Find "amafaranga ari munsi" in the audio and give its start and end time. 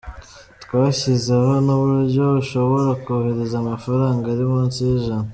3.63-4.77